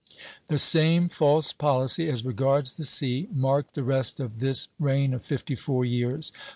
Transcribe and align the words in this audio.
The 0.47 0.57
same 0.57 1.09
false 1.09 1.53
policy, 1.53 2.09
as 2.09 2.25
regards 2.25 2.73
the 2.73 2.85
sea, 2.85 3.29
marked 3.31 3.75
the 3.75 3.83
rest 3.83 4.19
of 4.19 4.39
this 4.39 4.67
reign 4.79 5.13
of 5.13 5.21
fifty 5.21 5.53
four 5.53 5.85
years. 5.85 6.31